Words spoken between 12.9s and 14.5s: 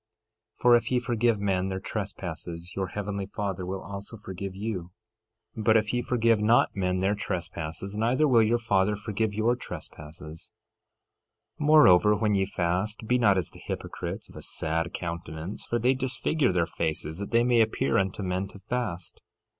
be not as the hypocrites, of a